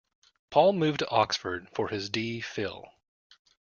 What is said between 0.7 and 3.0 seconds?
moved to Oxford for his D Phil.